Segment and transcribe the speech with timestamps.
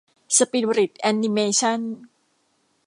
[0.37, 1.79] สปิริตแอนิเมชั่น